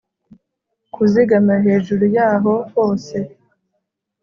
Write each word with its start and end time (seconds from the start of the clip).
Kuzigama 0.93 1.55
hejuru 1.65 2.03
yaho 2.15 2.53
hose 2.73 3.17